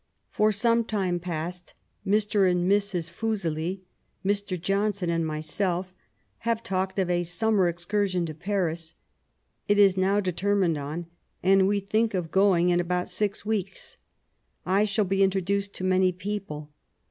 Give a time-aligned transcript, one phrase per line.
[0.31, 2.49] For some time past Mr.
[2.49, 3.07] and Mrs.
[3.11, 3.83] Fuseli,
[4.25, 4.59] Mr.
[4.59, 5.93] Johnson, and myself
[6.39, 8.95] have talked of a summer excursion to Paris;
[9.67, 11.05] it is now determined on,
[11.43, 13.97] and we think of going in about six weeks.
[14.65, 16.71] I shall be introduced to many people.